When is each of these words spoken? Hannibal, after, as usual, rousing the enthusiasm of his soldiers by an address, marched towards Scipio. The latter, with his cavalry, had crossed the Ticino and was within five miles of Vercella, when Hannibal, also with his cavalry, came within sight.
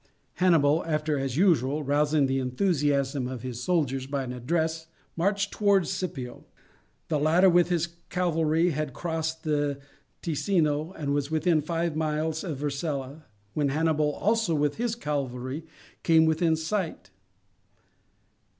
Hannibal, 0.37 0.83
after, 0.87 1.19
as 1.19 1.37
usual, 1.37 1.83
rousing 1.83 2.25
the 2.25 2.39
enthusiasm 2.39 3.27
of 3.27 3.43
his 3.43 3.61
soldiers 3.63 4.07
by 4.07 4.23
an 4.23 4.33
address, 4.33 4.87
marched 5.15 5.51
towards 5.51 5.91
Scipio. 5.91 6.43
The 7.09 7.19
latter, 7.19 7.51
with 7.51 7.69
his 7.69 7.85
cavalry, 8.09 8.71
had 8.71 8.93
crossed 8.95 9.43
the 9.43 9.77
Ticino 10.23 10.91
and 10.97 11.13
was 11.13 11.29
within 11.29 11.61
five 11.61 11.95
miles 11.95 12.43
of 12.43 12.57
Vercella, 12.57 13.25
when 13.53 13.69
Hannibal, 13.69 14.13
also 14.13 14.55
with 14.55 14.77
his 14.77 14.95
cavalry, 14.95 15.67
came 16.01 16.25
within 16.25 16.55
sight. 16.55 17.11